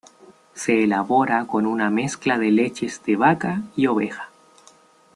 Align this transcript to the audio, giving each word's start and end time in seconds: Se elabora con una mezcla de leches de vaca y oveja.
Se 0.55 0.83
elabora 0.85 1.45
con 1.45 1.67
una 1.67 1.91
mezcla 1.91 2.39
de 2.39 2.49
leches 2.49 3.03
de 3.05 3.15
vaca 3.17 3.61
y 3.75 3.85
oveja. 3.85 4.31